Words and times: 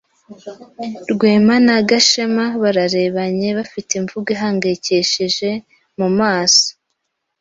Rwema 1.11 1.55
na 1.67 1.75
Gashema 1.89 2.45
bararebanye 2.61 3.47
bafite 3.59 3.91
imvugo 3.99 4.27
ihangayikishije 4.35 5.49
mu 5.99 6.07
maso. 6.19 6.65